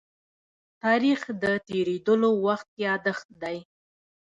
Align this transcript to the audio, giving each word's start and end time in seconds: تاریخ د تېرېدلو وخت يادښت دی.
تاریخ 0.83 1.21
د 1.43 1.43
تېرېدلو 1.67 2.29
وخت 2.45 2.69
يادښت 2.85 3.27
دی. 3.41 3.57